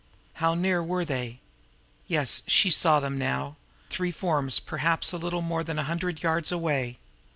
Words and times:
How 0.41 0.55
near 0.55 0.81
were 0.81 1.05
they? 1.05 1.41
Yes, 2.07 2.41
she 2.47 2.71
saw 2.71 2.99
them 2.99 3.19
now 3.19 3.55
three 3.91 4.09
forms 4.11 4.59
perhaps 4.59 5.11
a 5.11 5.17
little 5.17 5.43
more 5.43 5.63
than 5.63 5.77
a 5.77 5.83
hundred 5.83 6.23
yards 6.23 6.51
away. 6.51 6.97